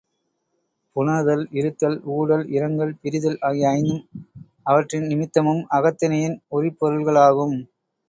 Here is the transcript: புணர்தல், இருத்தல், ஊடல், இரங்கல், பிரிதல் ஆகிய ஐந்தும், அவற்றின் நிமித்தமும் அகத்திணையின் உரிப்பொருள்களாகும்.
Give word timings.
புணர்தல், 0.95 1.43
இருத்தல், 1.51 1.97
ஊடல், 2.15 2.45
இரங்கல், 2.55 2.95
பிரிதல் 3.03 3.39
ஆகிய 3.41 3.69
ஐந்தும், 3.75 4.03
அவற்றின் 4.65 5.07
நிமித்தமும் 5.07 5.63
அகத்திணையின் 5.79 6.37
உரிப்பொருள்களாகும். 6.51 7.57